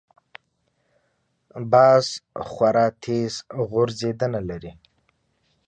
[1.71, 2.05] باز
[2.49, 3.33] خورا تېز
[3.69, 4.71] غورځېدنه لري